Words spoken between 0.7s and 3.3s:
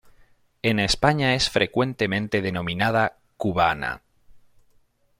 España es frecuentemente denominada